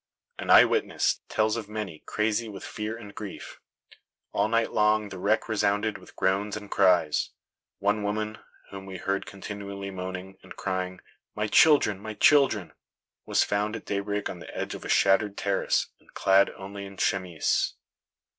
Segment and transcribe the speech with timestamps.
[0.39, 3.59] An eye witness tells of many crazy with fear and grief.
[4.33, 7.29] All night long the wreck resounded with groans and cries.
[7.77, 8.39] One woman,
[8.71, 11.01] whom he heard continually moaning, and crying
[11.35, 11.99] "My children!
[11.99, 12.73] my children!"
[13.27, 16.93] was found at daybreak on the edge of a shattered terrace, and clad only in
[16.93, 17.75] a chemise.